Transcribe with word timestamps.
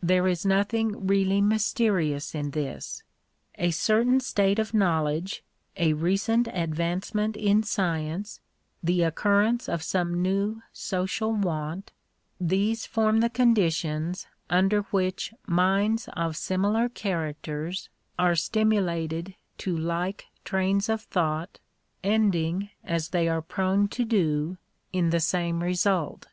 There 0.00 0.28
is 0.28 0.46
nothing 0.46 1.08
really 1.08 1.40
mysterious 1.40 2.36
in 2.36 2.52
this. 2.52 3.02
A 3.56 3.72
certain 3.72 4.20
state 4.20 4.60
of 4.60 4.72
knowledge, 4.72 5.42
a 5.76 5.92
recent 5.94 6.46
advancement 6.46 7.36
in 7.36 7.64
science, 7.64 8.38
the 8.80 9.02
occurrence 9.02 9.68
of 9.68 9.82
some 9.82 10.22
new 10.22 10.62
social 10.72 11.32
want,— 11.32 11.90
these 12.54 12.86
form 12.86 13.18
the 13.18 13.28
conditions 13.28 14.28
under 14.48 14.82
which 14.92 15.34
minds 15.48 16.08
of 16.12 16.36
similar 16.36 16.88
characters 16.88 17.88
are 18.20 18.36
stimulated 18.36 19.34
to 19.58 19.76
like 19.76 20.26
trains 20.44 20.88
of 20.88 21.00
thought, 21.02 21.58
ending 22.04 22.70
as 22.84 23.08
they 23.08 23.26
are 23.28 23.42
prone 23.42 23.88
to 23.88 24.04
do 24.04 24.58
in 24.92 25.10
the 25.10 25.18
same 25.18 25.60
result. 25.60 26.28